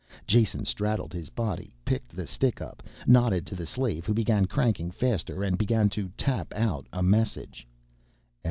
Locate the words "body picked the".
1.29-2.25